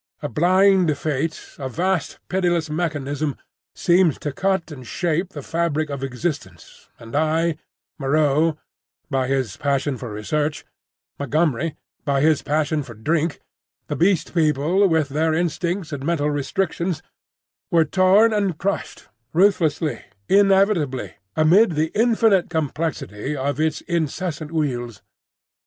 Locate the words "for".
9.97-10.11, 12.81-12.95